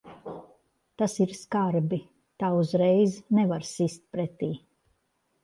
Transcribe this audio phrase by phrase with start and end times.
[1.01, 1.99] Tas ir skarbi.
[2.45, 4.51] Tā uzreiz nevar sist pretī.